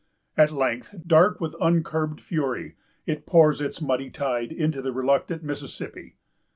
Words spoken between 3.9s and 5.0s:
tide into the